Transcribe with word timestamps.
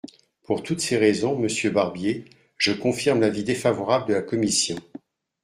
Pour 0.41 0.63
toutes 0.63 0.79
ces 0.81 0.97
raisons, 0.97 1.37
monsieur 1.37 1.69
Barbier, 1.69 2.25
je 2.57 2.71
confirme 2.71 3.21
l’avis 3.21 3.43
défavorable 3.43 4.07
de 4.09 4.15
la 4.15 4.23
commission. 4.23 4.77